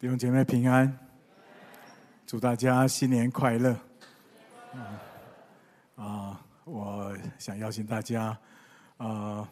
[0.00, 0.98] 弟兄姐妹平安，
[2.26, 3.76] 祝大家新年快乐。
[5.94, 8.34] 啊，我想邀请大家，
[8.96, 9.46] 啊，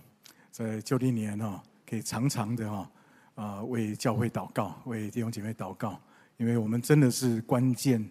[0.51, 2.91] 在旧历年哈，可以常常的哈，
[3.35, 6.01] 啊，为教会祷告，为弟兄姐妹祷告，
[6.39, 8.03] 因为我们真的是关键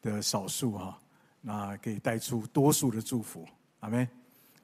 [0.00, 0.98] 的少数哈，
[1.42, 3.46] 那可以带出多数的祝福。
[3.80, 4.08] 阿们，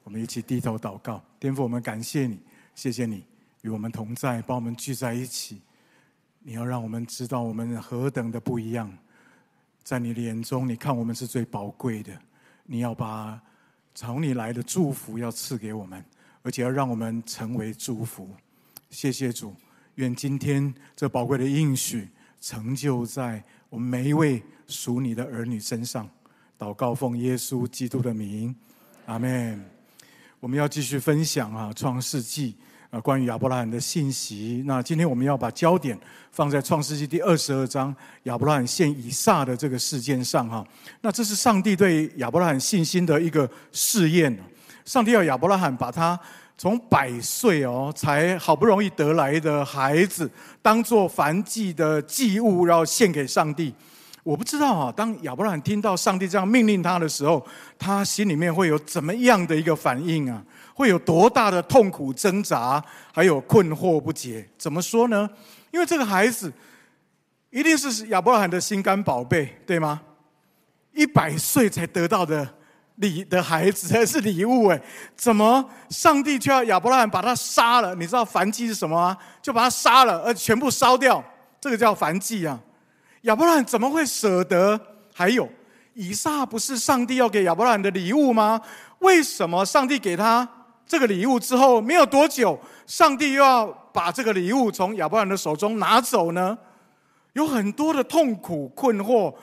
[0.03, 2.39] 我们一起低头祷告，天父，我们感谢你，
[2.73, 3.23] 谢谢你
[3.61, 5.61] 与我们同在，把我们聚在一起。
[6.43, 8.91] 你要让我们知道我们何等的不一样，
[9.83, 12.11] 在你的眼中，你看我们是最宝贵的。
[12.65, 13.39] 你要把
[13.93, 16.03] 从你来的祝福要赐给我们，
[16.41, 18.27] 而且要让我们成为祝福。
[18.89, 19.53] 谢谢主，
[19.95, 26.09] 愿今天这宝贵的应许成就在我们每一位属你的儿女身上。
[26.57, 28.55] 祷告奉耶稣基督的名，
[29.05, 29.63] 阿门。
[30.39, 32.53] 我们要继续分享啊，《创世纪》。
[32.91, 34.61] 啊，关于亚伯拉罕的信息。
[34.67, 35.97] 那今天我们要把焦点
[36.29, 40.61] 放在创世纪第二十二章亚伯拉罕献以撒的这个事件上哈。
[40.99, 44.37] 那这是上帝对亚伯拉罕信心的一个试验。
[44.83, 46.19] 上帝要亚伯拉罕把他
[46.57, 50.29] 从百岁哦才好不容易得来的孩子
[50.61, 53.73] 当做燔祭的祭物，然后献给上帝。
[54.23, 57.43] 我不知道啊，当亚伯拉罕听到上帝这样命令他的时候，
[57.79, 60.43] 他心里面会有怎么样的一个反应啊？
[60.81, 64.49] 会有多大的痛苦挣扎，还有困惑不解？
[64.57, 65.29] 怎么说呢？
[65.69, 66.51] 因为这个孩子
[67.51, 70.01] 一定是亚伯拉罕的心肝宝贝，对吗？
[70.91, 72.55] 一百岁才得到的
[72.95, 74.81] 礼的孩子，还是礼物哎？
[75.15, 77.93] 怎么上帝却要亚伯拉罕把他杀了？
[77.93, 79.15] 你知道燔祭是什么吗？
[79.39, 81.23] 就把他杀了，而全部烧掉，
[81.59, 82.59] 这个叫燔祭啊！
[83.21, 84.81] 亚伯拉罕怎么会舍得？
[85.13, 85.47] 还有
[85.93, 88.59] 以撒不是上帝要给亚伯拉罕的礼物吗？
[88.97, 90.49] 为什么上帝给他？
[90.91, 96.57] 这个礼物之后没有多久，上帝又要把这个礼物从亚伯拉罕的手中拿走呢？
[97.31, 99.33] 有很多的痛苦、困惑、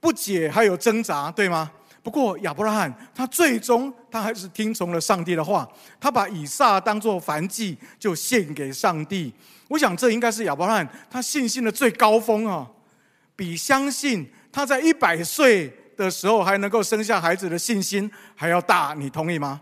[0.00, 1.70] 不解，还有挣扎，对吗？
[2.02, 5.68] 不过亚伯拉罕他最终他还是听从了上帝的话，
[6.00, 9.32] 他把以撒当作燔祭就献给上帝。
[9.68, 12.68] 我想这应该是亚伯拉罕他信心的最高峰啊，
[13.36, 18.94] 比相信他在一百岁的时候还能够生下孩子的信心还要大。
[18.98, 19.60] 你同意吗？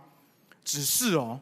[0.66, 1.40] 只是哦，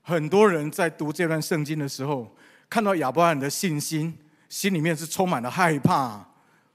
[0.00, 2.34] 很多人在读这段圣经的时候，
[2.70, 4.18] 看到亚伯拉罕的信心，
[4.48, 6.26] 心里面是充满了害怕。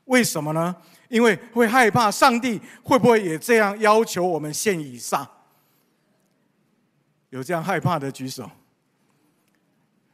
[0.06, 0.76] 为什么呢？
[1.10, 5.28] 因为会害怕上帝会不会也这样要求我们献以撒？
[7.32, 8.48] 有这样害怕的举手。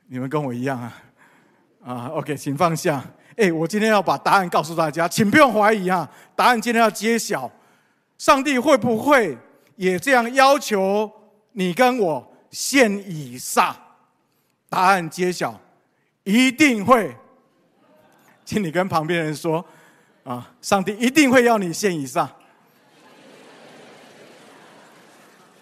[0.07, 1.03] 你们跟我一样啊？
[1.83, 3.03] 啊，OK，请放下。
[3.35, 7.51] 哎，我今天要把答案告诉大家，请不用怀疑啊，答案今天要揭晓。
[8.17, 9.37] 上帝会不会？
[9.79, 11.09] 也这样要求
[11.53, 13.73] 你跟我献以撒，
[14.67, 15.57] 答案揭晓，
[16.25, 17.15] 一定会。
[18.43, 19.65] 请你跟旁边人说，
[20.25, 22.29] 啊，上帝一定会要你献以撒。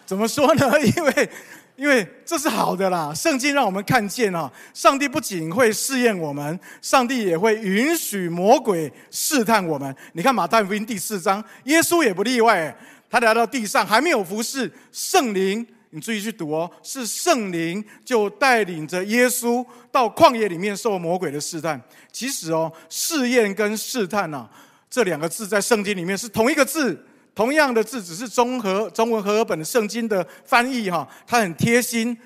[0.03, 0.65] 怎么说呢？
[0.81, 1.29] 因为，
[1.75, 3.13] 因为这是好的啦。
[3.13, 9.95] 圣经让我们看见啊，上帝不仅会试验我们，上帝也会允许魔鬼试探我们。
[10.13, 12.75] 你看马太福音第四章，耶稣也不例外。
[13.09, 21.81] 他来到地上还没有服侍，圣灵，你注意去读哦，是圣灵就带领着耶稣到旷野里面受魔鬼的试探。
[22.11, 24.47] 其实哦，试验跟试探呐，
[24.89, 31.07] 这两个字在圣经里面是同一个字，同样的字，只是综合中文和合本圣经的翻译哈。
[31.25, 32.17] 他很贴心，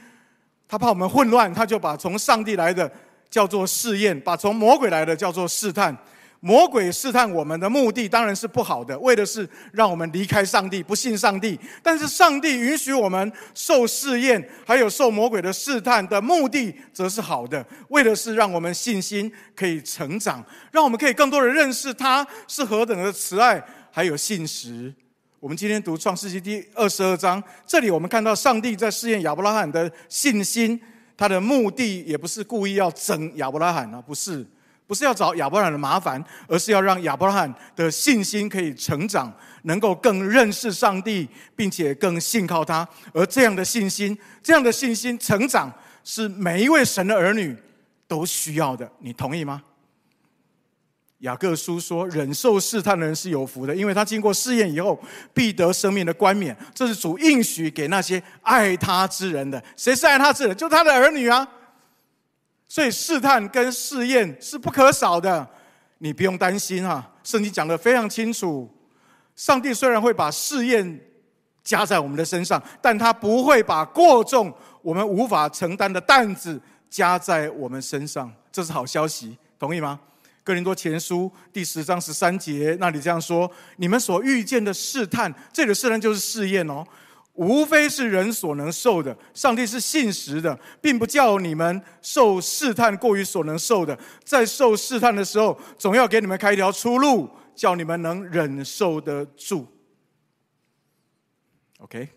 [0.68, 2.92] 他怕我们混乱，他就把从上帝来的
[3.30, 5.96] 叫做试验，把从魔鬼来的叫做试探。
[6.44, 11.58] 魔鬼试探我们的目的当然是不好的，为的是让我们离开上帝，不信上帝。
[11.84, 24.92] 但是上帝允许我们受试验，还有受魔鬼的试探的目的，则是好的，为的是让我们信心可以成长，让我们可以更多的认识他是何等的慈爱，还有信实。
[25.40, 30.82] 我们今天读创世纪第二十二章，这里我们看到上帝在试验亚伯拉罕的信心，
[31.16, 34.44] 他的目的也不是故意要整亚伯拉罕啊，不是。
[34.92, 41.26] 不是要找亚伯拉罕的麻烦，而是要让亚伯拉罕的信心可以成长，能够更认识上帝，
[41.56, 42.86] 并且更信靠他。
[43.14, 45.72] 而这样的信心，这样的信心成长，
[46.04, 47.56] 是每一位神的儿女
[48.06, 48.92] 都需要的。
[49.00, 49.64] 你同意吗？
[51.20, 55.02] 雅各书说：“忍受试探的人是有福的，因为他经过试验以后，
[55.34, 56.54] 必得生命的冠冕。
[56.76, 59.64] 这是主应许给那些爱他之人的。
[59.78, 60.58] 谁是爱他之人？
[60.58, 61.48] 就他的儿女啊。”
[62.72, 65.46] 所以试探跟试验是不可少的，
[65.98, 67.06] 你不用担心哈。
[67.22, 68.74] 圣经讲得非常清楚，
[69.36, 71.02] 上帝虽然会把试验
[71.66, 76.58] 加在我们的身上，但他不会把过重我们无法承担的担子
[76.90, 78.32] 加在我们身上。
[78.54, 80.00] 这是好消息，同意吗？
[80.42, 86.88] 哥林多前书第十章十三节那里这样说：你们所遇见的试探，这里的试探就是试验哦。
[87.42, 93.98] 无非是人所能受的，上帝是信实的，并不叫你们受试探过于所能受的。
[94.24, 99.68] 在受试探的时候，总要给你们开一条出路，叫你们能忍受得住。
[101.80, 102.08] OK，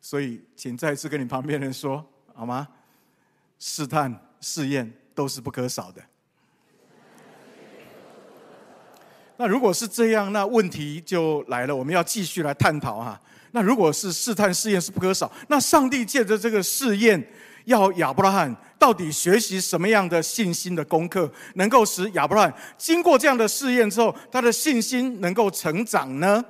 [0.00, 2.04] 所以请再次跟你旁边人说
[2.34, 2.66] 好吗？
[3.60, 6.02] 试探、试验都是不可少的。
[9.36, 13.20] 那如果是这样，那问题就来了，我们要继续来探讨哈。
[13.52, 17.20] 那如果是试探试验是不可少，那上帝借着这个试验，
[17.64, 26.44] 要亚伯拉罕到底学习什么样的信心的功课，能够使亚伯拉罕经过这样的试验之后，他的信心能够成长呢？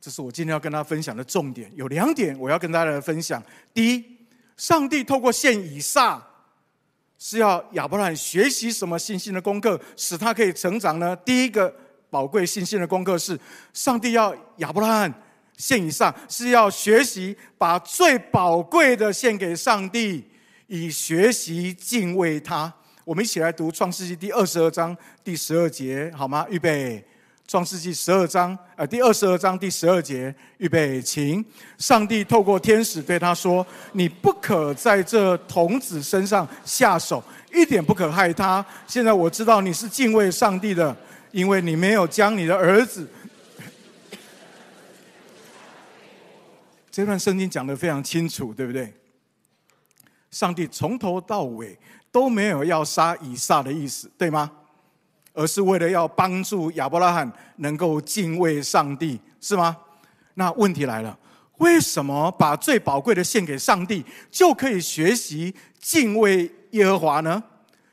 [0.00, 1.70] 这是我今天要跟大家分享的重点。
[1.74, 3.42] 有两点我要跟大家来分享。
[3.72, 4.04] 第一，
[4.56, 6.20] 上帝透过献以撒，
[7.18, 11.14] 是要亚伯拉罕学习什么信心的功课，使他可以成长呢？
[11.16, 11.72] 第一个
[12.08, 13.38] 宝贵信心的功课是，
[13.72, 15.14] 上帝要亚伯拉罕。
[15.60, 20.24] 献以上是要学习把最宝贵的献给上帝，
[20.66, 22.72] 以学习敬畏他。
[23.04, 26.46] 我们一起来读创世纪第二十二章第十二节，好吗？
[26.48, 27.04] 预备，
[27.46, 31.44] 创世纪十二章，呃，第二十二章第十二节，预备，请。
[31.76, 37.22] 上帝透过天使对他说：“你不可在这童子身上下手，
[37.52, 38.64] 一点不可害他。
[38.86, 40.96] 现在我知道你是敬畏上帝的，
[41.32, 43.06] 因为你没有将你的儿子。”
[46.90, 48.92] 这段圣经讲得非常清楚，对不对？
[50.30, 51.78] 上帝从头到尾
[52.10, 54.50] 都没有要杀以撒的意思，对吗？
[55.32, 59.76] 而是为了要帮助亚伯拉罕能够敬畏上帝，是吗？
[60.34, 61.16] 那问题来了，
[61.58, 67.42] 为什么把最宝贵的献给上帝，就可以学习敬畏耶和华呢？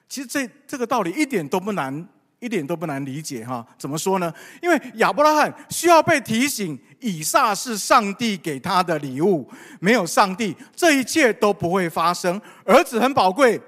[0.10, 2.08] 其实这这个道理一点都不难。
[2.40, 4.32] 一点都不难理解哈，怎么说呢？
[4.62, 9.50] 因为亚伯拉罕需要被提醒，以撒是上帝给他的礼物，
[9.80, 12.42] 没有上帝，这一切都不会发生。
[12.66, 13.62] 儿子很宝贵，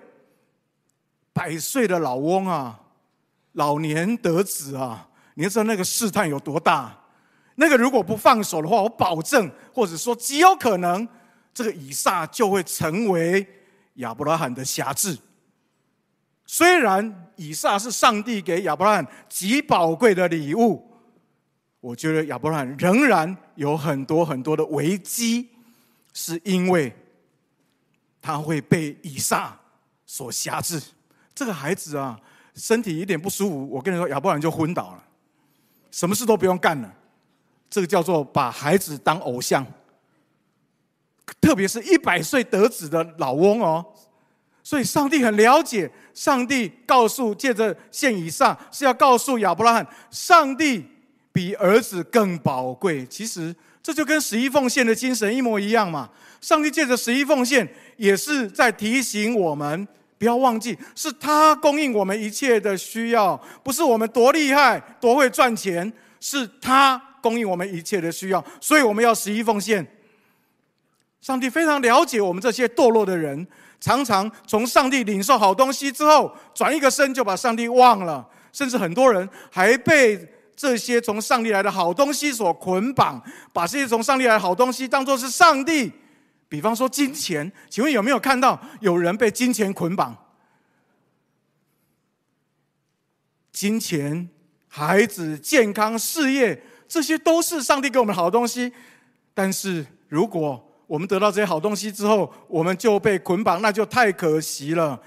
[1.32, 2.80] 百岁的老翁啊，
[3.54, 6.96] 老年得子啊，你要知道那个试探有多大？
[7.56, 11.08] 那个如果不放手的话，我保证，或者说极有可能，
[11.54, 13.46] 这个以撒就会成为
[13.96, 15.18] 亚伯拉罕的辖制。
[16.46, 20.89] 虽然以撒是上帝给亚伯拉罕极宝贵的礼物，
[21.82, 25.50] 我觉得亚伯拉罕仍然有很多很多的危机，
[26.14, 26.94] 是因为
[28.22, 29.58] 他会被以撒
[30.06, 30.82] 所挟制。
[31.34, 32.20] 这个孩子啊，
[32.54, 35.04] 身体一点不舒服，我跟你说，亚伯拉罕就昏倒了，
[35.90, 36.94] 什么事都不用干了。
[37.70, 39.66] 这个叫做把孩子当偶像，
[41.40, 43.86] 特别是一百岁得子的老翁哦。
[44.62, 50.86] 所以上帝很了解，上帝告诉借着献以撒是要告诉亚伯拉罕，上帝
[51.40, 53.06] 比儿子更宝贵。
[53.06, 56.10] 其实这就跟十一奉献的精神一模一样嘛。
[56.42, 57.66] 上帝借着十一奉献，
[57.96, 59.88] 也是在提醒我们，
[60.18, 65.90] 不要忘记是他供应我们一切的需要，不是我们多厉害、多会赚钱，
[66.20, 68.44] 是他供应我们一切的需要。
[68.60, 69.88] 所以我们要十一奉献。
[71.22, 73.48] 上帝非常了解我们这些堕落的人。
[73.80, 80.18] 常常从上帝领受好东西之后，转一个身就把上帝忘了，甚至很多人还被
[80.60, 83.24] 这些从上帝来的好东西所捆绑，
[83.54, 85.90] 把这些从上帝来的好东西当做是上帝。
[86.50, 90.14] 比方说金钱，请问有没有看到有人被金钱捆绑？
[93.54, 94.28] 金钱、
[94.68, 98.74] 孩子、健康、事业，这些都是上帝给我们的好东西。
[99.34, 105.02] 但是如果我们得到这些好东西之后，我们就被捆绑，那就太可惜了。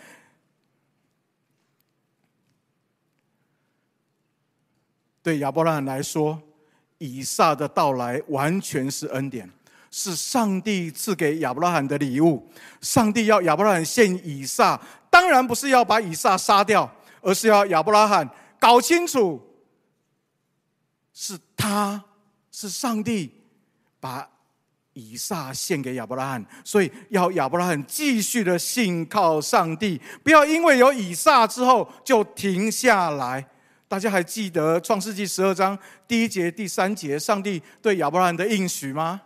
[5.22, 6.40] 对亚伯拉罕来说，
[6.98, 9.48] 以撒的到来完全是恩典，
[9.90, 12.46] 是上帝赐给亚伯拉罕的礼物。
[12.80, 19.40] 上帝要亚伯拉罕献以撒，当然不是要把以撒杀掉，而是要亚伯拉罕搞清楚，
[21.12, 22.02] 是他
[22.50, 23.30] 是上帝
[24.00, 24.28] 把。
[24.94, 33.42] 以撒献给亚伯拉罕，所以要亚伯拉罕继续的信靠上帝，不要因为有以撒之后就停下来。
[33.92, 39.20] 大家还记得创世纪十二章第一节、第三节，上帝对亚伯兰的应许吗？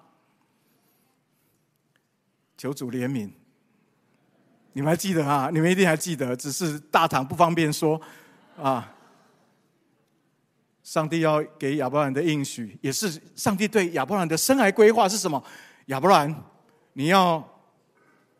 [2.58, 3.30] 求主怜悯，
[4.72, 5.50] 你们还记得啊？
[5.52, 8.00] 你们一定还记得，只是大堂不方便说
[8.60, 8.92] 啊。
[10.82, 15.40] 上帝要给亚伯兰的应许，也是上帝对亚伯兰的生涯规划是什么？
[15.84, 16.42] 亚伯兰，
[16.94, 17.40] 你要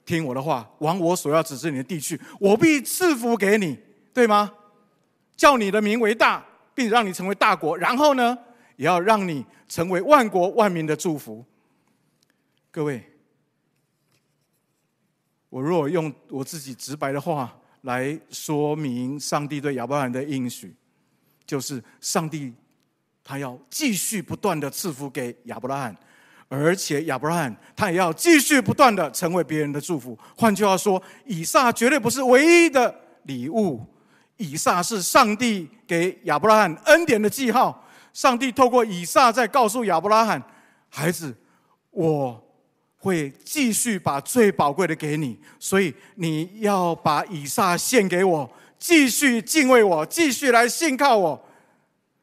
[0.05, 3.79] 听我的话，往我所要指示你的地去，我必赐福给你，
[4.13, 4.53] 对吗？
[5.37, 8.37] 叫你的名为大，并让你成为大国，然后呢，
[8.77, 11.45] 也要让你成为万国万民的祝福。
[12.71, 13.03] 各位，
[15.51, 20.75] 我如果用我自己直白的话来说明上帝对亚伯兰的应许，
[21.47, 22.53] 就是上帝
[23.23, 25.97] 他要继续不断的赐福给亚伯拉罕，
[26.49, 30.19] 而且亚伯拉罕他也要继续不断的成为别人的祝福。
[30.37, 33.85] 换句话说，以撒绝对不是唯一的礼物。
[34.37, 37.85] 以撒是上帝给亚伯拉罕恩典的记号。
[38.13, 40.43] 上帝透过以撒在告诉亚伯拉罕
[40.89, 41.37] ：“孩子，
[41.91, 42.43] 我
[42.97, 51.49] 会继续把最宝贵的给你，所以你要把以撒献给我，继续敬畏我，继续来信靠我，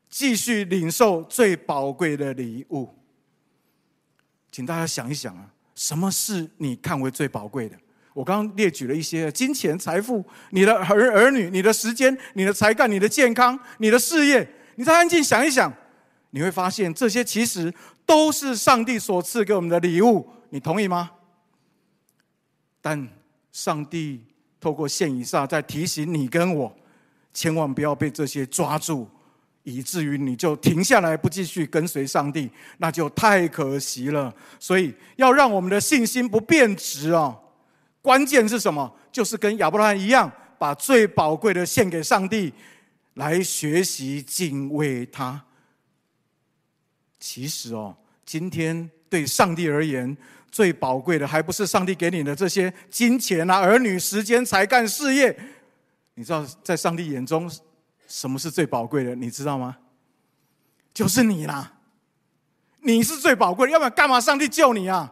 [0.10, 2.90] 继续领受最宝贵的礼物。”
[4.52, 7.78] 请大家想一想啊，什么是你看为最宝贵的？
[8.14, 14.48] 我刚刚列举了一些金钱、财富、你的儿儿女、你的时间、你的才干、你的健康、你的事业。
[14.76, 15.72] 你再安静想一想，
[16.32, 17.74] 你会发现这些其实
[18.06, 20.28] 都是上帝所赐给我们的礼物。
[20.50, 21.10] 你同意吗？
[22.82, 23.08] 但
[23.52, 24.24] 上帝
[24.60, 26.76] 透过献以撒在提醒你跟我，
[27.34, 29.08] 千万不要被这些抓住，
[29.64, 34.34] 以至于你就停下来不继续跟随上帝，那就太可惜了。
[34.60, 37.40] 所以要让我们的信心不变质哦。
[38.04, 38.94] 关键是什么？
[39.12, 42.54] 就是跟亚伯拉罕一样，把最宝贵的献给上帝，
[43.16, 45.42] 来学习敬畏他。
[47.18, 47.96] 其实哦，
[48.26, 50.16] 今天对上帝而言，
[50.52, 55.34] 最宝贵的还不是上帝给你的这些金钱啊、儿女、时间、才干、事业。
[56.16, 57.50] 你知道，在上帝眼中，
[58.08, 59.16] 什么是最宝贵的？
[59.16, 59.78] 你知道吗？
[60.94, 61.72] 就是你啦！
[62.82, 65.12] 你是最宝贵的，要不然干嘛上帝救你啊？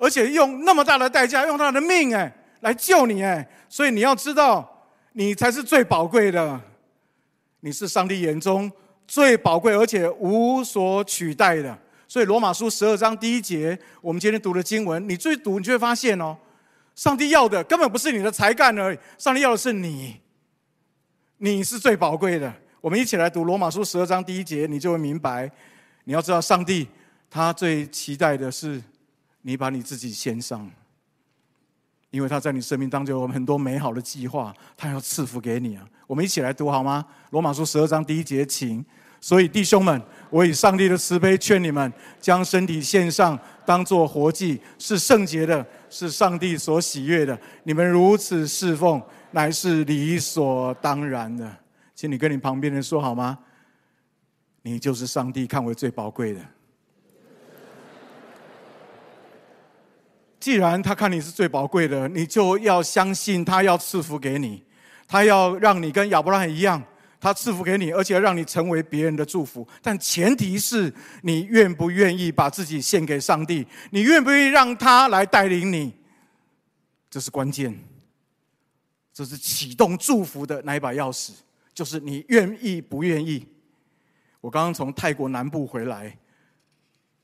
[0.00, 6.58] 而且用那么大的代价，用他的命哎来救你哎，所以你要知道，你才是最宝贵的，
[7.60, 8.72] 你是上帝眼中
[9.06, 11.78] 最宝贵而且无所取代的。
[12.08, 16.34] 所以罗马书十二章第一节，我们今天读的经文，你最读你就会发现哦，
[16.96, 20.18] 上帝要的根本不是你的才干而已，上帝要的是你，
[21.36, 22.50] 你是最宝贵的。
[22.80, 25.50] 我们一起来读罗马书十二章第一节，你就会明白。
[26.04, 26.88] 你要知道，上帝
[27.28, 28.82] 他最期待的是。
[29.42, 30.70] 你把你自己献上，
[32.10, 35.86] 因为他在你生命当中有很多美好的计划，他要赐福给你啊！
[36.06, 37.04] 我们一起来读好吗？
[37.30, 38.84] 罗马书十二章第一节，请。
[39.22, 47.38] 所以弟兄们，我以上帝的慈悲劝你们，将身体献上，当作活祭，是圣洁的，是上帝所喜悦的。
[47.64, 49.00] 你们如此侍奉，
[49.32, 51.54] 乃是理所当然的。
[51.94, 53.38] 请你跟你旁边人说好吗？
[54.62, 56.40] 你就是上帝看为最宝贵的。
[60.40, 64.64] 既然他看你是最宝贵的，你就要相信他要赐福给你，
[65.06, 66.82] 他要让你跟亚伯拉罕一样，
[67.20, 69.68] 他赐福给你，而且让你成为别人的祝福。
[69.82, 70.90] 但前提是
[71.22, 75.92] 你愿不愿意把自己献给上帝，你愿不愿意让他来带领你，
[77.10, 77.78] 这是关键，
[79.12, 81.32] 这是启动祝福的那一把钥匙，
[81.74, 83.46] 就是你愿意不愿意。
[84.40, 86.16] 我刚刚从泰国南部回来。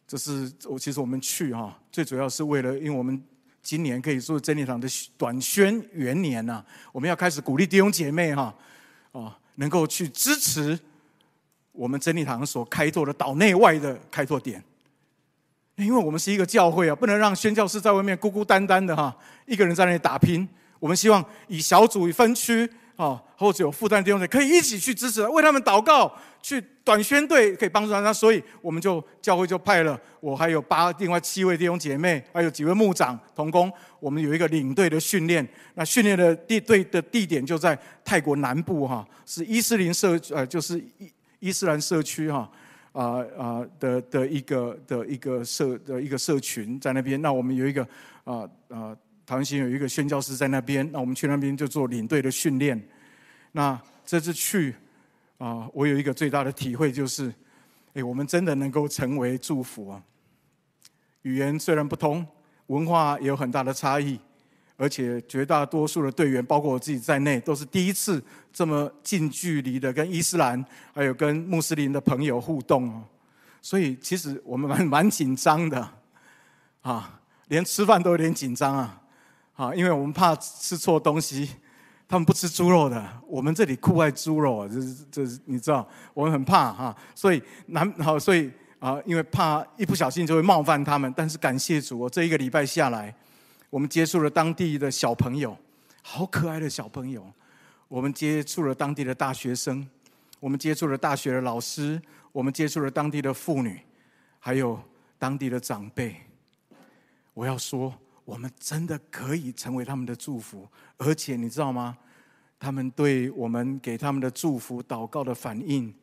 [0.07, 3.21] 这是我其实我们去哈，最主要是为了，因为我们
[3.61, 4.87] 今年可以说真理堂的
[5.17, 8.55] 短宣元年呐，我们要开始鼓励弟兄姐妹哈，
[9.11, 10.79] 哦，能够去支持
[11.73, 14.63] 我们真理堂所开拓的岛内外的开拓点，
[15.75, 20.49] 因为我们是一个教会啊，不能让宣教士在外面孤孤单单的哈，一个人在那里打拼，
[20.79, 22.71] 我们希望以小组、以分区。
[22.97, 26.11] 啊，或者有负担的弟兄可以一起去支持，为他们祷告，
[26.41, 28.11] 去短宣队可以帮助他。
[28.11, 33.71] 所以我们就教会就派了我，还有八另外七位弟兄姐妹，还有几位牧长同工。
[34.01, 42.51] 我们有一个领队的训练，那训练的地队的地点就在泰国南部哈，是伊斯林社呃，就是伊伊斯兰社区哈
[42.93, 47.21] 啊啊的的一个的一个社的一个社群在那边。
[47.21, 47.87] 那我们有一个
[48.25, 48.97] 啊啊。
[49.35, 52.81] 湾新有一个宣教师在那边，那我们去那边就做领队的训练。
[53.51, 54.73] 那这次去
[55.39, 57.35] 啊，我有一个最大的体会就是，
[57.95, 60.01] 哎，我们真的能够成为祝福啊！
[61.23, 62.25] 语言虽然不同，
[62.69, 64.17] 文化也有很大的差异，
[64.77, 70.65] 而且绝大多数的队员，包括我自己在内，都是第一次这么近距离的跟伊斯兰
[70.95, 73.03] 还有跟穆斯林的朋友互动哦。
[73.61, 75.91] 所以其实我们蛮蛮紧张的
[76.83, 79.03] 啊，连吃饭都有点紧张啊。
[79.57, 81.51] 啊，因为我们怕吃错东西，
[82.07, 93.15] 他们不吃猪肉的，我们这里酷爱猪肉啊，这这你知道，我们很怕哈，所以难好，所以啊，因为怕一不小心就会冒犯他们，但是感谢主，我这一个礼拜下来，
[93.71, 95.57] 我们接触了当地的小朋友，
[96.03, 97.27] 好可爱的小朋友。
[97.89, 99.89] 我们接触了当地的大学生，
[100.41, 103.81] 我们接触了大学的老师，我们接触了当地的妇女，
[104.39, 104.79] 还有
[105.19, 106.17] 当地的长辈。
[107.33, 107.95] 我要说，
[108.27, 110.69] 我们真的可以成为他们的祝福，
[110.99, 111.97] 而且你知道吗？
[112.59, 115.95] 他们对我们给他们的祝福、祷告的反应，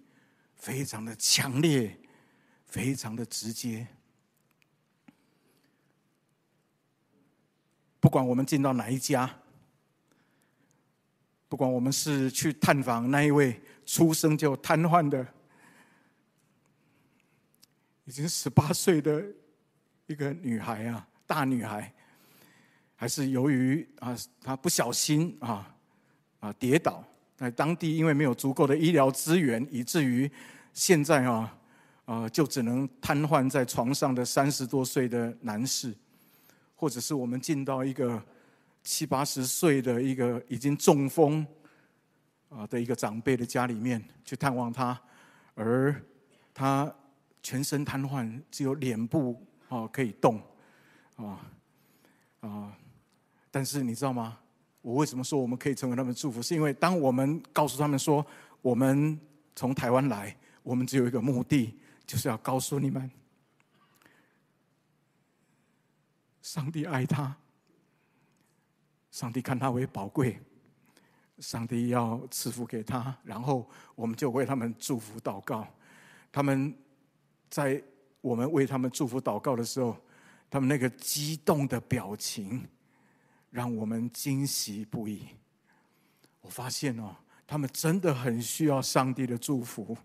[0.56, 2.00] 非常的强烈，
[2.66, 3.86] 非常的直接。
[8.00, 9.40] 不管我们进到哪一家。
[11.50, 15.24] 不管我们是去探访那一位出生就瘫痪的、
[18.06, 19.24] 已经十八岁的
[20.08, 21.94] 一个女孩啊，大女孩，
[23.04, 25.76] 还是由于啊他不小心啊
[26.40, 27.04] 啊跌倒，
[27.36, 30.32] 在当地因为没有足够的医疗资源，以至于
[30.72, 31.54] 现在啊
[32.06, 35.94] 啊就只能瘫痪在床上的三十多岁的男士，
[36.78, 38.24] 或者是我们进到一个。
[38.86, 41.46] 七八十岁的一个已经中风
[42.50, 44.98] 啊的一个长辈的家里面去探望他，
[45.56, 45.94] 而
[46.54, 46.94] 他
[47.42, 50.42] 全身瘫痪，只有脸部啊可以动
[51.16, 51.40] 啊
[52.42, 52.78] 啊！
[53.54, 54.40] 但是你知道吗？
[54.82, 56.42] 我为什么说我们可以成为他们祝福？
[56.42, 58.26] 是因为当我们告诉他们说，
[58.64, 59.20] 我们
[59.56, 63.12] 从台湾来，我们只有一个目的，就是要告诉你们，
[66.42, 67.38] 上帝爱他。
[69.12, 70.40] 上帝看他为宝贵，
[71.38, 75.68] 上帝要赐福给他，然后我们就为他们祝福祷告。
[76.32, 76.76] 他们
[77.52, 77.80] 在
[78.20, 79.96] 我们为他们祝福祷告的时候，
[80.50, 82.68] 他们那个激动的表情，
[83.54, 85.28] 让我们惊喜不已。
[86.42, 89.96] 我发现哦，他们真的很需要上帝的祝福。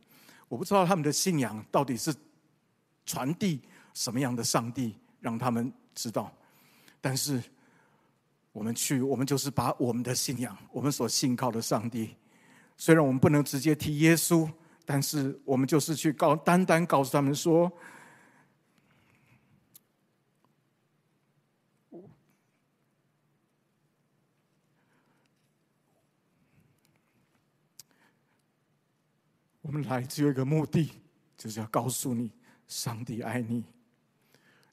[0.48, 2.14] 我不知道他们的信仰到底是
[3.06, 3.62] 传递
[3.94, 6.30] 什么样的上帝，让他们知道，
[7.00, 7.42] 但是。
[8.50, 12.16] 我们去，我们就是把我们的信仰，我们所信靠的上帝，
[12.76, 14.50] 虽然我们不能直接提耶稣，
[14.84, 17.70] 但是我们就是去告，单单告诉他们说，
[29.68, 30.90] 我们来只有一个目的，
[31.36, 32.32] 就是要告诉你，
[32.66, 33.62] 上帝爱你。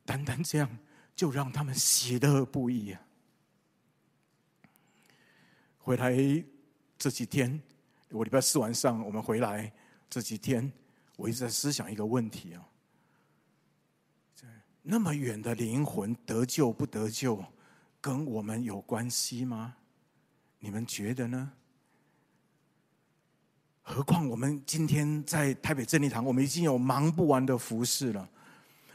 [0.06, 0.70] 单单这样，
[1.14, 3.02] 就让他们喜乐不已啊！
[5.80, 6.16] 回来
[6.98, 7.62] 这几天，
[8.10, 9.70] 我礼拜四晚上我们回来
[10.10, 10.72] 这几天，
[11.18, 12.66] 我一直在思想一个问题啊：
[14.82, 17.44] 那么远的灵魂得救不得救，
[18.00, 19.76] 跟我们有关系吗？
[20.60, 21.52] 你们觉得呢？
[23.88, 28.28] 何况我们今天在台北真理堂，我们已经有忙不完的服事了。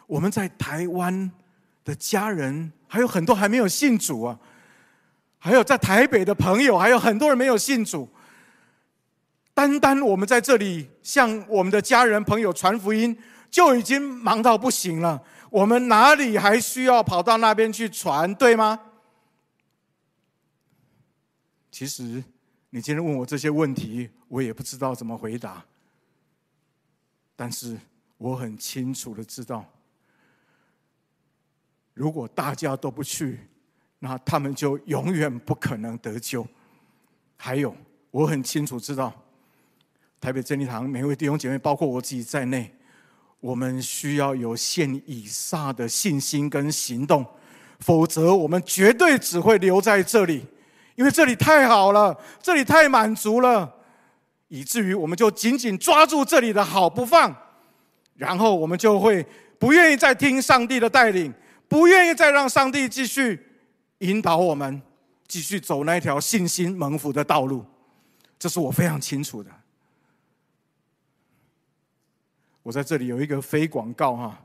[0.08, 1.30] 我们在台湾
[1.84, 4.38] 的家人还有很多还没有信主啊。
[5.38, 8.06] 还有在台北的朋友，还有很多人没有信主。
[9.54, 13.16] 单单我们在这里向我们的家人朋友传福音，
[13.48, 15.22] 就已经忙到不行了。
[15.50, 18.78] 我们哪里还需要跑到那边去传，对吗？
[21.70, 22.22] 其实
[22.70, 25.64] 你今天问我这些问题，我也不知道怎么回答。
[27.34, 27.76] 但是
[28.16, 29.64] 我很清楚的知道，
[31.94, 33.40] 如果大家都不去，
[33.98, 36.46] 那他们就永远不可能得救。
[37.36, 37.76] 还有，
[38.10, 39.12] 我很清楚知道，
[40.20, 42.72] 台北真理堂每位弟兄姐妹，包括我自己在内，
[43.40, 47.26] 我们需要有献以上的信心跟行动，
[47.80, 50.46] 否则我们绝对只会留在这里，
[51.00, 53.66] 因为这里太好了，这里太满足了，
[54.48, 57.34] 以至于我们就紧紧抓住这里的好不放，
[58.16, 59.26] 然后我们就会
[59.58, 61.32] 不愿意再听上帝的带领，
[61.66, 63.46] 不愿意再让上帝继续。
[64.00, 64.82] 引导我们
[65.26, 67.64] 继续走那条信心蒙福的道路，
[68.38, 69.50] 这是我非常清楚的。
[72.62, 74.38] 我在这里有一个非广告哈，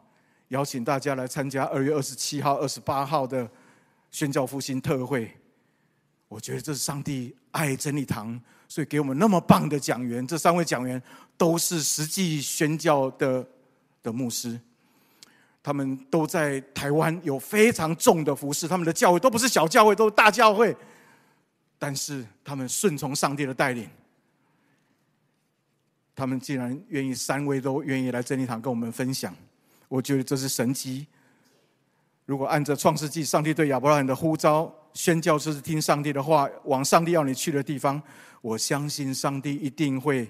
[0.47, 3.45] 邀请大家来参加二月二十七号、二十八号的
[4.09, 5.29] 宣教复兴特会。
[6.35, 10.27] 我觉得这是上帝爱真理堂，所以给我们那么棒的讲员。
[10.27, 11.01] 这三位讲员
[11.37, 13.47] 都是实际宣教的
[14.03, 14.59] 的牧师。
[15.63, 20.75] 他们都在台湾有非常重的服事，他们的教会都不是小教会，都是大教会。
[21.79, 23.89] 但是他们顺从上帝的带领，
[26.13, 29.33] 他们竟然愿意三位都愿意来真理堂跟我们分享，
[29.87, 31.07] 我觉得这是神迹。
[32.25, 38.01] 如果按照创世纪，上帝对亚伯拉罕的呼召，宣教就是听上帝的话，往上帝要你去的地方，
[38.41, 40.27] 我相信上帝一定会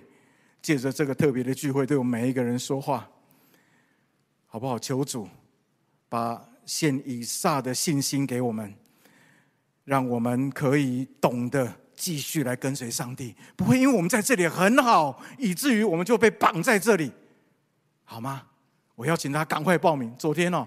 [0.62, 3.08] 借着这个特别的聚会，对我们每一个人说话。
[4.48, 4.80] 好不好？
[4.80, 5.28] 求主
[6.08, 8.74] 把现以撒的信心给我们，
[9.84, 17.12] 让我们可以懂得继续来跟随上帝，不会因为我们在这里很好，以至于我们就被绑在这里，
[18.06, 18.44] 好吗？
[18.96, 20.16] 我邀请他赶快报名。
[20.18, 20.66] 昨天哦，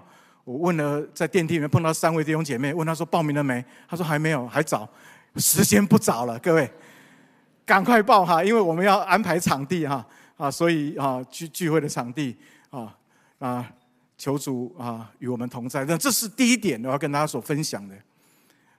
[0.49, 3.63] 我问了在电梯里面碰到三位弟兄姐妹，问他说报名了没？
[3.87, 4.89] 他说还没有，还早，
[5.35, 6.67] 时间不早了，各位，
[7.67, 10.03] 赶快报哈，因为我们要安排场地哈
[10.37, 12.35] 啊，所以啊聚聚会的场地
[12.71, 12.97] 啊
[13.37, 13.71] 啊，
[14.17, 15.85] 求主啊与我们同在。
[15.85, 17.95] 那这是第一点，我要跟大家所分享的。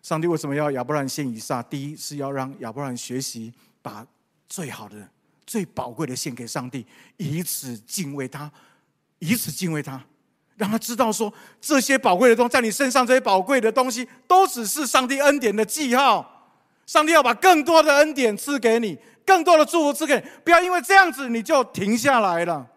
[0.03, 1.63] 上帝为什么要亚伯兰献以撒？
[1.63, 4.05] 第一是要让亚伯兰学习把
[4.49, 5.09] 最好的、
[5.47, 6.85] 最宝贵的献给上帝，
[7.17, 8.51] 以此敬畏他，
[9.21, 10.03] 以此敬畏他，
[10.61, 16.55] 让他知道说这些宝贵的东西在你身上，这些宝贵的东西都只是上帝恩典的记号。
[16.85, 22.69] 上帝要把更多的恩典赐给你，更多的祝福赐给你，不要因为这样子你就停下来了。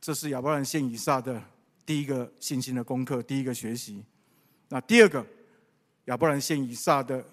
[0.00, 1.40] 这是亚伯兰献以撒的
[1.84, 4.02] 第一个信心的功课，第一个学习。
[4.68, 5.24] 那第二个，
[6.06, 7.24] 亚伯兰献以撒的，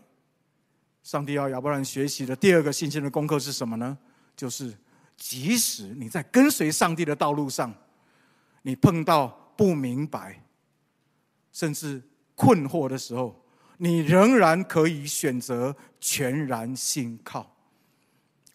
[1.01, 3.97] 上帝要亚伯兰学习的第二个信心的功课是什么呢？
[4.35, 4.71] 就是
[5.15, 7.73] 即使你在跟随上帝的道路上，
[8.63, 10.41] 你碰到不明白，
[11.51, 12.01] 甚至
[12.33, 13.39] 困惑的时候，
[13.77, 17.55] 你仍然可以选择全然信靠。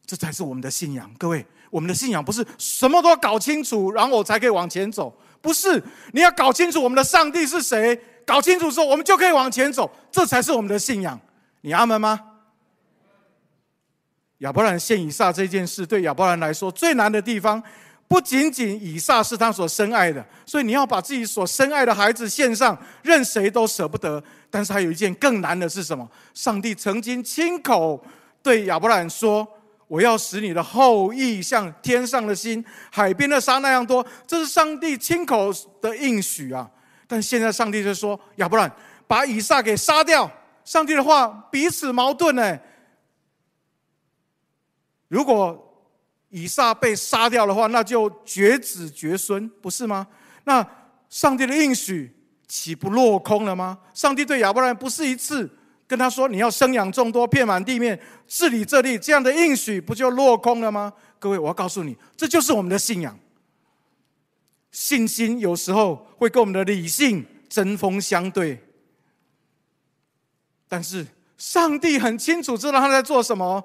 [0.04, 7.98] 这才是我们的信仰，各位，我们的信仰不是什么都要搞清楚，然后我才可以往前走，不是，你要搞清楚我们的上帝是谁。
[8.26, 11.18] 搞清楚之后，我们就可以往前走，这才是我们的信仰。
[11.62, 12.20] 你阿门吗？
[14.38, 17.62] 亚伯兰献以撒这件事，对亚伯兰来说最难的地方，
[18.08, 24.22] 不仅仅以撒是他所深爱的，所以你要把自己所深爱的孩子献上，任谁都舍不得。
[24.50, 26.08] 但是还有一件更难的是什么？
[26.32, 28.02] 上帝曾经亲口
[28.42, 29.46] 对亚伯兰说
[29.86, 36.66] ：“我要使你的后裔像天上的星、海边的沙那样多。”这是上帝亲口的应许啊。
[37.06, 38.72] 但现在上帝就说：“亚伯兰，
[39.06, 40.30] 把以撒给杀掉。”
[40.64, 42.58] 上帝的话彼此矛盾呢。
[45.08, 45.67] 如果
[46.30, 50.06] 以撒被杀掉的话，那就绝子绝孙，不是吗？
[50.44, 50.66] 那
[51.08, 52.14] 上帝的应许
[52.46, 53.78] 岂不落空了吗？
[53.94, 55.50] 上帝对亚伯兰不是一次
[55.86, 60.92] 跟他说：“你要生养众多，遍满地面，治理这地。”这样的应许不就落空了吗？
[61.18, 63.18] 各位，我要告诉你，这就是我们的信仰。
[64.70, 68.62] 信心有时候会跟我们的理性针锋相对，
[70.68, 71.06] 但是
[71.38, 73.64] 上帝很清楚知道他在做什么。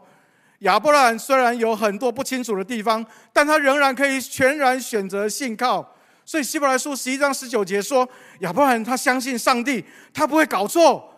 [0.63, 5.95] 亚伯兰虽然有很多不清楚的地方，但他仍然可以全然选择信靠。
[6.25, 8.07] 所以希伯来书十一章十九节说，
[8.39, 11.13] 亚伯兰他相信上帝，他不会搞错，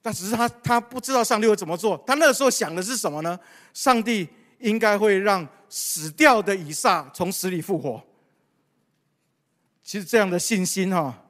[0.00, 2.02] 但只是他他不知道上帝会怎么做。
[2.06, 3.38] 他那个时候想的是什么呢？
[3.74, 4.26] 上帝
[4.60, 8.02] 应该会让死掉的以撒从死里复活。
[9.82, 11.22] 其实这样的信心哈，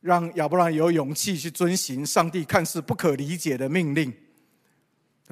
[0.00, 4.10] 让亚伯兰有勇气去遵行上帝看似不可理解的命令。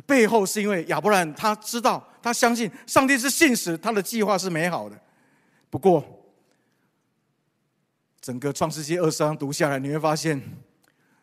[0.07, 4.99] 背后是因为亚伯兰他知道，他相信上帝是信实，他的计划是美好的。
[5.71, 6.05] 不过，
[8.21, 10.41] 整个创世纪二十章读下来，你会发现，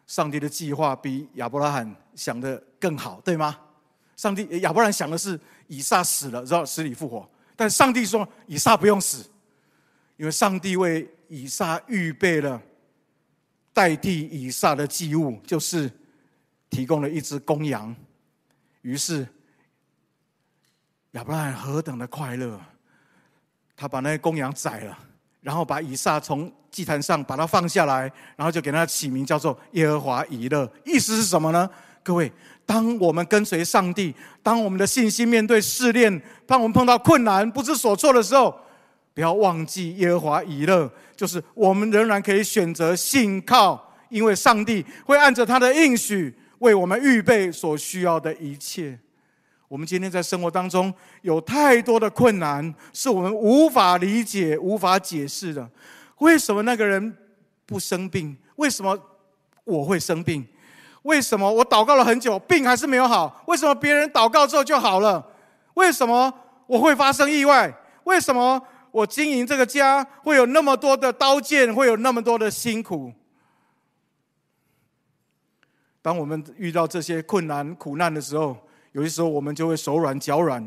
[0.06, 3.58] 上帝的计划比亚伯拉罕想的更好，对吗？
[4.16, 9.26] 上帝亚伯兰想的是以撒死了，然后死里复活，但上帝说以撒不用死。
[10.18, 12.62] 因为上帝为以撒预备了
[13.74, 15.92] 代替以撒的祭物，就是
[16.70, 17.94] 提供了一只公羊。
[18.86, 19.28] 于是
[21.14, 22.62] 亚伯拉罕何等的快乐，
[23.76, 24.96] 他把那个公羊宰了，
[25.42, 28.02] 然后把以撒从祭坛上把它放下来，
[28.36, 30.72] 然后就给他起名叫做耶和华以勒。
[30.86, 31.68] 意思是什么呢？
[32.04, 32.32] 各位，
[32.64, 38.56] 当我们跟随上帝，当我们的信心面对试炼，当我们碰到困难不知所措的时候，
[39.16, 48.98] 不要忘记耶和华以勒，就是我们仍然可以选择信靠，因为上帝会按着他的应许为我们预备所需要的一切。
[49.68, 55.68] 我们今天在生活当中有太多的困难，是我们无法理解、无法解释的。
[56.20, 57.16] 为什么那个人
[57.66, 58.38] 不生病？
[58.58, 58.98] 为什么
[59.64, 60.46] 我会生病？
[61.02, 63.44] 为什么我祷告了很久，病还是没有好？
[63.48, 65.26] 为什么别人祷告之后就好了？
[65.74, 66.34] 为什么
[66.68, 67.74] 我会发生意外？
[68.06, 68.62] 为什么？
[68.92, 73.12] 我经营这个家会有那么多的刀剑，会有那么多的辛苦。
[76.06, 78.56] 当我们遇到这些困难苦难的时候，
[78.92, 80.64] 有些时候我们就会手软脚软，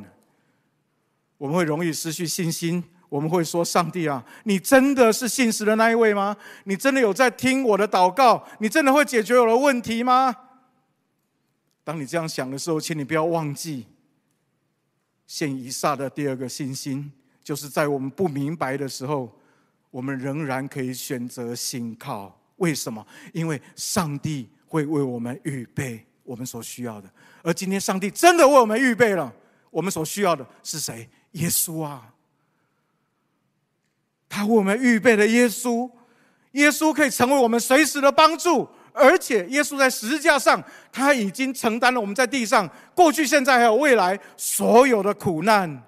[1.37, 2.83] 我们会容易失去信心。
[3.09, 6.37] 我们会说：“上帝啊，你真的是信实的那一位吗？
[6.64, 8.44] 你真的有在听我的祷告？
[8.59, 10.35] 你真的会解决我的问题吗？”
[11.85, 13.87] 当你这样想的时候，请你不要忘记
[15.29, 17.12] 献以撒的第二个信心。
[17.44, 19.33] 就是在我们不明白的时候，
[19.92, 23.07] 我们仍然可以选择信靠为什么？
[23.33, 27.11] 因为上帝会为我们预备我们所需要的。
[27.42, 29.33] 而今天，上帝真的为我们预备了
[29.70, 31.09] 我们所需要的是谁？
[31.33, 32.14] 耶稣啊！
[34.28, 35.90] 他为我们预备了耶稣，
[36.52, 38.68] 耶稣可以成为我们随时的帮助。
[38.92, 45.85] 而且，耶稣在十字架上，他已经承担了我们在地上过去、现在还有未来所有的苦难。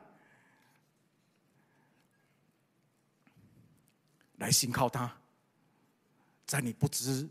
[4.36, 5.12] 来信靠他，
[6.46, 7.28] 在你不知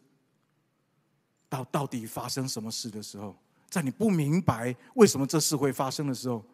[1.49, 3.35] 到到底发生什么事的时候，
[3.69, 6.45] 在你不明白为什么这事会发生的时候，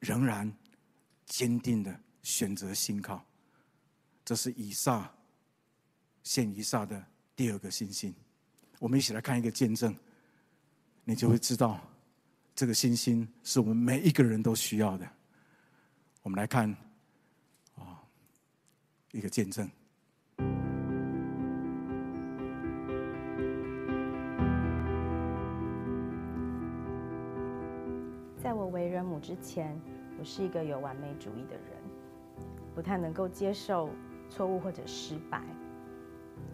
[0.00, 0.50] 仍然
[1.26, 3.22] 坚定的选择信靠。
[4.24, 5.12] 这是以撒
[6.22, 7.04] 献以撒的
[7.36, 8.14] 第二个信心。
[8.78, 9.94] 我们一起来看一个见证，
[11.04, 11.80] 你就会知道
[12.54, 15.06] 这个信心是我们每一个人都需要的。
[16.22, 16.70] 我们来看
[17.76, 18.00] 啊。
[19.12, 19.70] 一个见证，
[28.54, 29.76] 在我为人母之前，
[30.16, 31.76] 我是一个有完美主义的人，
[32.72, 33.90] 不太能够接受
[34.30, 35.42] 错误或者失败。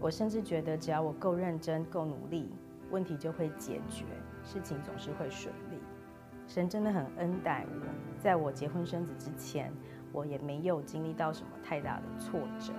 [0.00, 2.54] 我甚至觉得，只要我够认真、够努力，
[2.90, 4.06] 问题就会解决，
[4.42, 5.76] 事情总是会顺利。
[6.46, 7.86] 神真的很恩待我，
[8.18, 9.70] 在我结婚生子之前。
[10.10, 12.72] 我也没有经历到什么太大的挫折，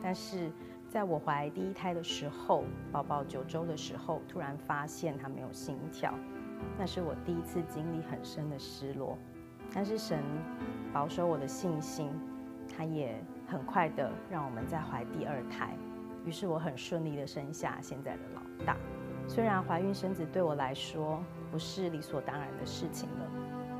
[0.00, 0.50] 但是
[0.88, 2.62] 在我怀第一胎的时候，
[2.92, 6.14] 宝宝九周的时候，突然发现他没有心跳，
[6.78, 9.16] 那是我第一次经历很深的失落。
[9.74, 10.22] 但是神
[10.92, 12.10] 保守我的信心，
[12.76, 15.76] 他也很快的让我们再怀第二胎，
[16.24, 18.76] 于是我很顺利的生下现在的老大。
[19.26, 23.30] 虽然怀孕生子对我来说不是理所当然的事情了，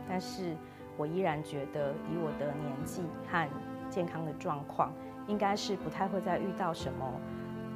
[0.09, 0.57] 但是。
[1.01, 3.49] 我依然觉得，以我的年纪和
[3.89, 4.93] 健康的状况，
[5.29, 7.09] 应该是不太会再遇到什么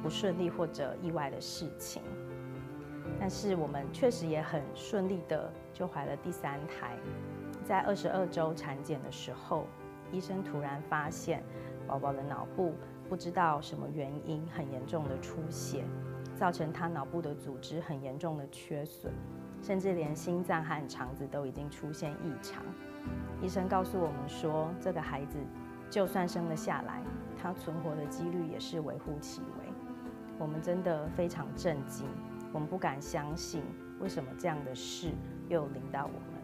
[0.01, 2.01] 不顺利或者意外的事情。
[3.19, 6.97] 但是我们确实也很顺利的就怀了第三胎，
[7.65, 9.65] 在二十二周产检的时候，
[10.11, 11.43] 医生突然发现
[11.87, 12.73] 宝宝的脑部
[13.09, 15.83] 不知道什么原因很严重的出血，
[16.35, 19.11] 造成他脑部的组织很严重的缺损，
[19.61, 22.63] 甚至连心脏和肠子都已经出现异常。
[23.41, 25.37] 医生告诉我们说，这个孩子
[25.89, 27.01] 就算生了下来，
[27.41, 29.73] 他存活的几率也是微乎其微。
[30.39, 32.07] 我们真的非常震惊，
[32.53, 33.63] 我们不敢相信，
[33.99, 35.11] 为什么这样的事
[35.49, 36.41] 又临到我们？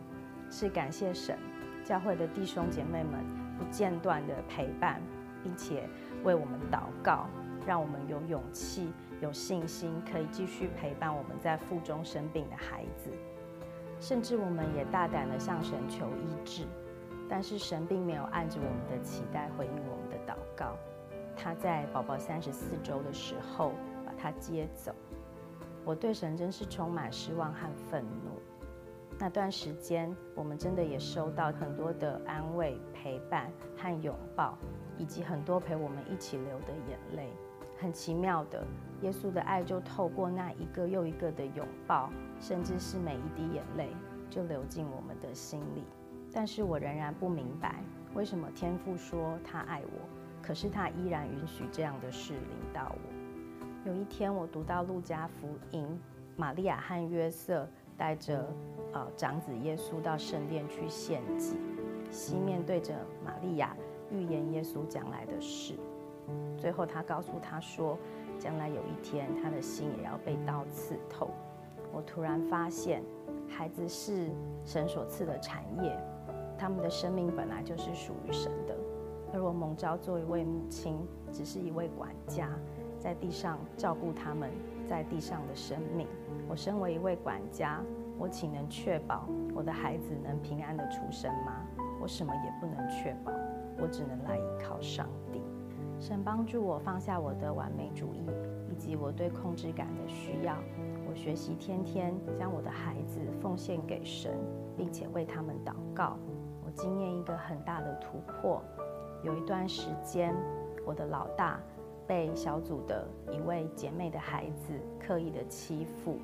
[0.52, 1.38] 是感谢神，
[1.86, 3.24] 教会的弟兄姐妹们
[3.58, 5.00] 不间断的陪伴，
[5.43, 5.88] 并且
[6.24, 7.30] 为我们祷告，
[7.67, 8.91] 让我们有勇气、
[9.22, 13.12] 有信心，可以继续陪伴我们在腹中生病的孩子。
[14.00, 16.65] 甚至我们也大胆的向神求医治，
[17.30, 20.76] 但是神并没有按着我们的期待回应我们的祷告。
[21.38, 24.95] 他在宝宝三十四周的时候把他接走。
[25.89, 28.39] 我对神真是充满失望和愤怒。
[29.17, 34.56] 那段时间，我们真的也收到很多的安慰、陪伴和拥抱，
[34.99, 37.34] 以及很多陪我们一起流的眼泪。
[37.80, 38.63] 很奇妙的，
[39.02, 43.89] 耶稣的爱就透过那一个又一个的拥抱，甚至是每一滴眼泪，
[44.30, 45.84] 就流进我们的心里。
[46.32, 50.08] 但是我仍然不明白，为什么天父说他爱我，
[50.39, 53.18] 可是他依然允许这样的事临到我。
[53.89, 55.99] 有一天，我读到路加福音，
[56.38, 58.45] 玛利亚和约瑟带着
[58.93, 61.58] 呃长子耶稣到圣殿去献祭，
[62.12, 62.93] 西面对着
[63.25, 63.75] 玛利亚
[64.12, 65.73] 预言耶稣将来的事。
[66.56, 67.97] 最后，他告诉他说，
[68.38, 71.32] 将来有一天，他的心也要被刀刺透。
[71.91, 73.02] 我突然发现，
[73.47, 74.30] 孩子是
[74.65, 75.99] 神所赐的产业，
[76.60, 78.78] 他们的生命本来就是属于神的。
[79.34, 80.95] 而我蒙召做一位母亲，
[81.32, 82.52] 只是一位管家，
[83.00, 84.52] 在地上照顾他们
[84.86, 86.08] 在地上的生命。
[86.48, 87.82] 我身为一位管家，
[88.18, 91.66] 我岂能确保我的孩子能平安的出生吗？
[92.02, 93.32] 我什么也不能确保，
[93.78, 95.42] 我只能来依靠上帝。
[96.00, 98.26] 神帮助我放下我的完美主义，
[98.72, 100.56] 以及我对控制感的需要。
[101.10, 104.32] 我学习天天将我的孩子奉献给神，
[104.78, 106.18] 并且为他们祷告。
[106.64, 108.62] 我经验一个很大的突破。
[109.24, 110.34] 有一段时间，
[110.86, 111.60] 我的老大
[112.10, 116.17] 被小组的一位姐妹的孩子刻意的欺负。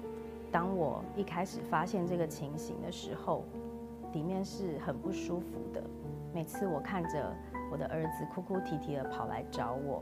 [0.52, 3.44] 当我一开始发现这个情形的时候，
[4.12, 5.84] 里面是很不舒服的。
[6.34, 7.32] 每次我看着。
[7.72, 10.02] 我的儿子哭哭啼啼的跑来找我，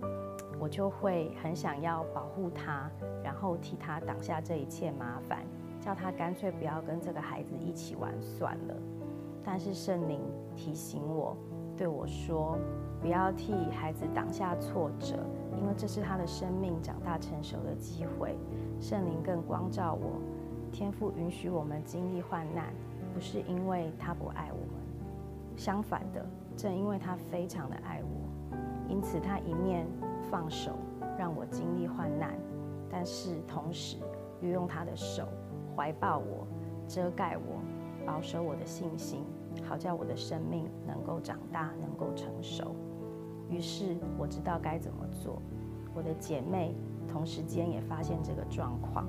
[0.60, 2.92] 我就会很想要保护他，
[3.24, 5.40] 然后替他挡下这一切麻烦，
[5.80, 8.76] 叫他干脆不要跟这个孩子一起玩算了。
[9.46, 10.20] 但是圣灵
[10.58, 11.38] 提醒我，
[11.78, 12.58] 对我说
[13.02, 15.26] ：“不要替孩子挡下挫折，
[15.60, 18.38] 因为这是他的生命长大成熟的机会。”
[18.82, 20.20] 圣灵更光照我，
[20.72, 22.74] 天父允许我们经历患难，
[23.14, 26.26] 不是因为他不爱我们，相反的，
[26.58, 28.58] 正因为他非常的爱我，
[28.90, 29.88] 因此他一面
[30.30, 30.72] 放手
[31.18, 32.34] 让我经历患难，
[32.90, 33.98] 但是同时
[34.42, 35.28] 又用他的手
[35.76, 36.46] 怀抱我、
[36.88, 37.62] 遮盖我、
[38.06, 39.24] 保守我的信心。
[39.64, 42.76] 好叫我的生命能够长大，能够成熟。
[43.54, 45.40] 于是我知道该怎么做。
[45.94, 46.74] 我的姐妹
[47.08, 49.06] 同时间也发现这个状况，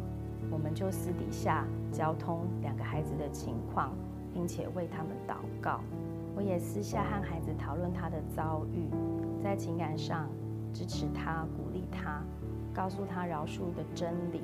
[0.51, 3.95] 我们就私底下交通两个孩子的情况，
[4.35, 5.81] 并且为他们祷告。
[6.37, 8.91] 我也私下和孩子讨论他的遭遇，
[9.43, 10.29] 在情感上
[10.75, 12.23] 支持他、鼓励他，
[12.75, 14.43] 告诉他饶恕的真理。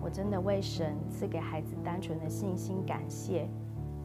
[0.00, 3.46] 我真的为神赐给孩子单纯的信心感谢。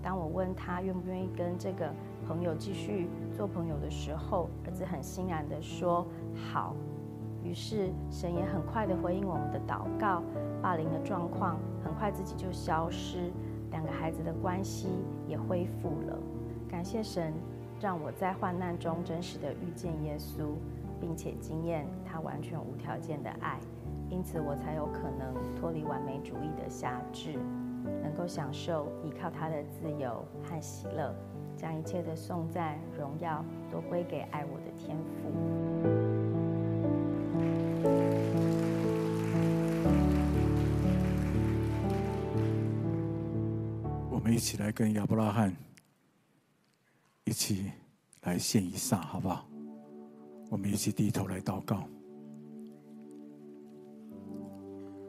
[0.02, 1.94] 当我问他愿不愿意跟这个
[2.28, 6.76] 朋友继续做朋友的时候，儿子很欣然地说好。
[7.44, 10.24] 于是神也很快地回应我们的祷告，
[10.62, 13.32] 霸凌的状况很快自己就消失，
[13.72, 14.88] 两个孩子的关系
[15.28, 16.18] 也恢复了。
[16.70, 17.34] 感谢神，
[17.82, 20.54] 让我在患难中真实地遇见耶稣，
[21.02, 23.60] 并且经验他完全无条件的爱，
[24.10, 27.38] 因此我才有可能脱离完美主义的辖制。
[28.02, 31.14] 能够享受依靠他的自由和喜乐，
[31.56, 35.32] 将一切的颂赞荣耀都归给爱我的天父。
[44.10, 45.54] 我们一起来跟亚伯拉罕
[47.26, 47.72] 一起
[48.22, 49.46] 来献以撒，好不好？
[50.50, 51.84] 我们一起低头来祷告。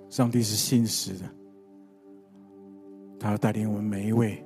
[0.08, 1.24] 上帝是信实的。
[3.18, 4.44] 他要带领我们每一位，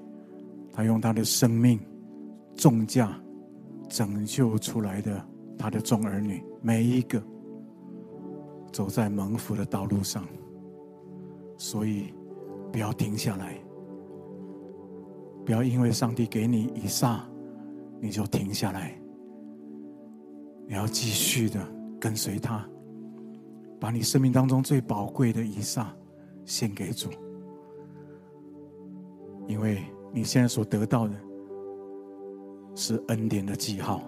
[0.72, 1.80] 他用他的生命
[2.56, 3.18] 重价
[3.88, 5.24] 拯救出来的
[5.58, 7.22] 他的众儿女，每一个
[8.72, 10.24] 走在蒙福的道路上。
[11.56, 12.14] 所以
[12.70, 13.58] 不要停下来，
[15.44, 17.28] 不要因为上帝给你以撒，
[18.00, 18.96] 你就停下来。
[20.68, 21.58] 你要继续的
[21.98, 22.64] 跟随他，
[23.80, 25.92] 把你生命当中最宝贵的以撒
[26.44, 27.10] 献给主。
[29.48, 31.14] 因为你现在所得到的
[32.74, 34.02] 是恩典的记号，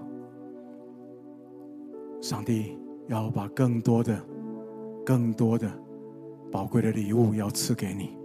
[2.21, 4.19] 上帝要把更多的、
[5.05, 5.71] 更多的
[6.51, 8.17] 宝贵的礼物要赐给你。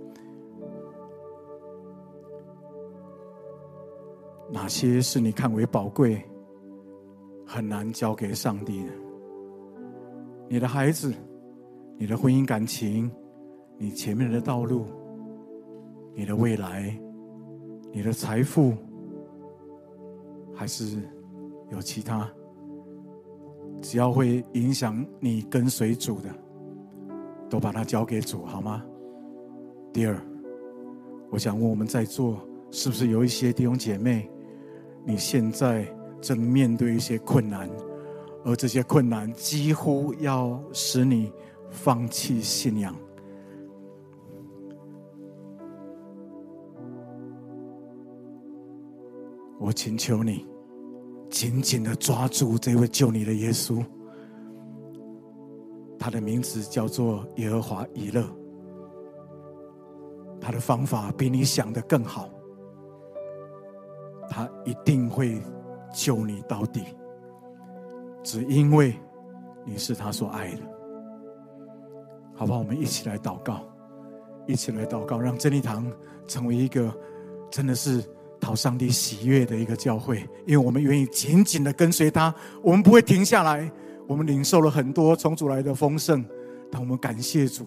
[4.51, 6.23] 哪些是你看为宝贵、
[7.45, 8.91] 很难交给上帝的？
[10.47, 11.13] 你的孩子、
[11.97, 13.11] 你的婚姻感情、
[13.77, 14.85] 你前面的道路、
[16.13, 16.97] 你的未来。
[17.95, 18.73] 你的财富，
[20.53, 20.99] 还是
[21.71, 22.29] 有其他？
[23.81, 26.29] 只要会影响你跟随主的，
[27.49, 28.83] 都把它交给主，好吗？
[29.93, 30.21] 第二，
[31.31, 32.37] 我想问我们在座，
[32.69, 34.29] 是不是有一些弟兄姐妹，
[35.05, 35.87] 你现在
[36.19, 37.69] 正面对一些困难，
[38.43, 41.31] 而这些困难几乎要使你
[41.69, 42.93] 放弃信仰？
[49.65, 50.45] 我请求你，
[51.27, 53.83] 紧紧的抓住这位救你的耶稣。
[55.97, 58.23] 他的名字叫做耶和华以勒。
[60.39, 62.29] 他的方法比你想的更好。
[64.29, 65.41] 他一定会
[65.91, 66.83] 救你到底，
[68.21, 68.93] 只因为
[69.65, 70.61] 你是他所爱的。
[72.35, 72.59] 好不好？
[72.59, 73.63] 我们一起来祷告，
[74.45, 75.91] 一起来祷告，让真理堂
[76.27, 76.95] 成为一个
[77.49, 78.03] 真的是。
[78.45, 82.31] 讨上帝喜悦的一个教会，因为我们愿意紧紧的跟随他，
[82.61, 83.71] 我们不会停下来。
[84.07, 86.23] 我们领受了很多从主来的丰盛，
[86.71, 87.65] 但我们感谢主，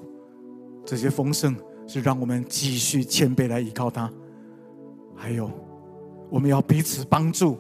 [0.87, 4.09] 这些丰盛是让我们继续谦卑来依靠他。
[5.17, 5.51] 还有，
[6.31, 7.59] 我们要彼此帮助。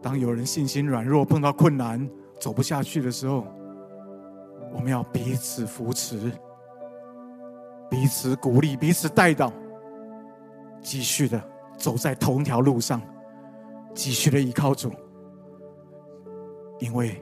[0.00, 2.08] 当有人信心软弱、碰到困难、
[2.40, 3.46] 走不下去的时候，
[4.72, 6.32] 我们要彼此扶持、
[7.90, 9.52] 彼此鼓励、彼此带导。
[10.84, 11.42] 继续的
[11.76, 13.02] 走在同一条路上，
[13.94, 14.92] 继续的依靠主，
[16.78, 17.20] 因为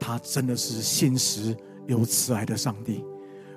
[0.00, 1.56] 他真的是信实
[1.86, 3.04] 又慈爱的上帝。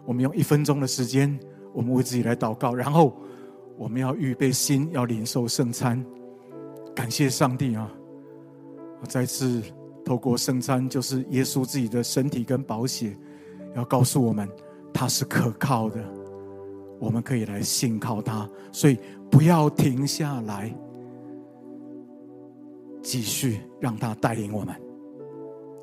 [0.05, 1.39] 我们用一分钟的时间，
[1.73, 3.17] 我们为自己来祷告，然后
[3.77, 6.05] 我们要预备心，要领受圣餐。
[6.95, 7.91] 感谢上帝啊！
[9.01, 9.61] 我再次
[10.03, 13.15] 透过圣餐，就是耶稣自己的身体跟宝血，
[13.75, 14.49] 要告诉我们
[14.93, 16.03] 他是可靠的。
[16.99, 18.97] 我们可以来信靠他，所以
[19.29, 20.73] 不要停下来。
[23.01, 24.75] 继续让他带领我们。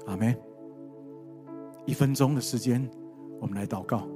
[0.06, 0.36] 阿门。
[1.86, 2.86] 一分钟的时间，
[3.40, 4.06] 我们来祷告。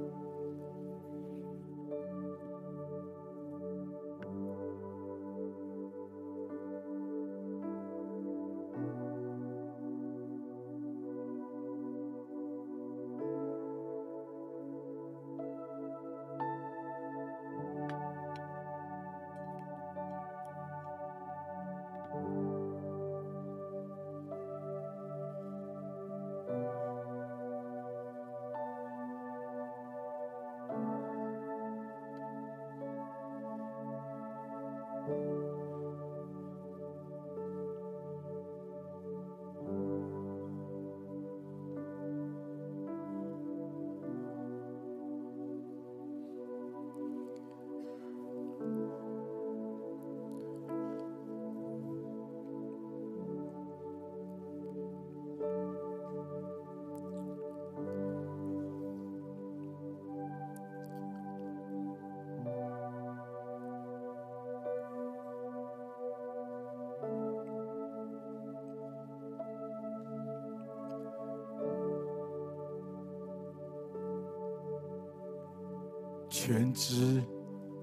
[76.41, 77.21] 全知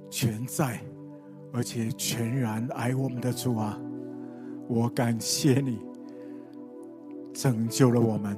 [0.09, 0.81] 全在，
[1.53, 3.79] 而且全然爱我们的主啊，
[4.67, 5.79] 我感谢你
[7.35, 8.35] 拯救了我们，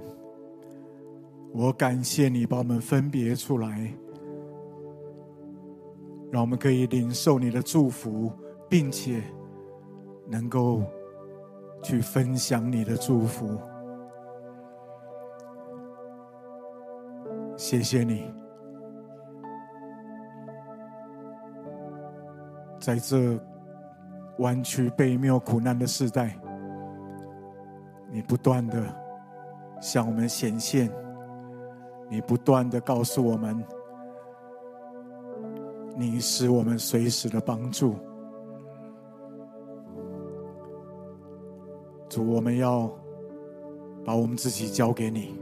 [1.55, 3.95] 我感谢你把我们分别出来，
[6.33, 8.33] 让我们可以领受你的祝福，
[8.69, 9.23] 并且
[10.27, 10.83] 能够
[11.81, 13.57] 去分享你的祝福。
[17.57, 18.25] 谢谢你。
[22.89, 23.39] 在这
[24.39, 26.35] 弯曲悖谬苦难的时代，
[28.11, 28.83] 你不断的
[29.79, 30.91] 向我们显现，
[32.09, 33.63] 你不断的告诉我们，
[35.99, 37.95] 你是我们随时的帮助。
[42.09, 42.91] 主，我们要
[44.03, 45.39] 把我们自己交给你，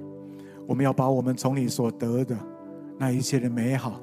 [0.67, 2.37] 我们要把我们从你所得的
[2.99, 4.01] 那一切的美好。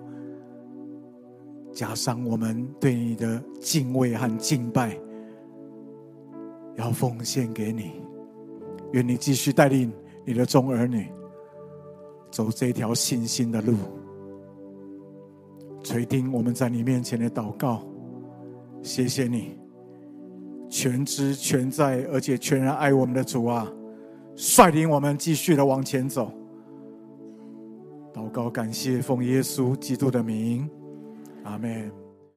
[1.74, 4.96] 加上我们对你的敬畏和敬拜，
[6.76, 7.94] 要奉献给你。
[8.92, 9.92] 愿你继续带领
[10.24, 11.08] 你的众儿女
[12.30, 13.76] 走这条信心的路。
[15.84, 17.82] 垂听我们在你面前的祷告，
[18.84, 19.58] 谢谢你，
[20.70, 23.68] 全知全在而且全然爱我们的主啊，
[24.36, 26.32] 率领我们继续的往前走。
[28.14, 30.70] 祷告感谢，奉耶稣基督的名。
[31.44, 32.03] 阿门。